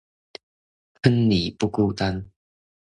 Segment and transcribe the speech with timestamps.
[1.03, 2.31] 坑裡不孤單